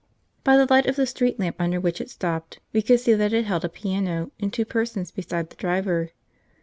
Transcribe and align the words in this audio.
By 0.43 0.57
the 0.57 0.65
light 0.67 0.87
of 0.87 0.95
the 0.95 1.05
street 1.05 1.39
lamp 1.39 1.57
under 1.59 1.79
which 1.79 2.01
it 2.01 2.09
stopped 2.09 2.59
we 2.73 2.81
could 2.81 2.99
see 2.99 3.13
that 3.13 3.33
it 3.33 3.45
held 3.45 3.63
a 3.63 3.69
piano 3.69 4.31
and 4.39 4.51
two 4.51 4.65
persons 4.65 5.11
beside 5.11 5.51
the 5.51 5.55
driver. 5.55 6.09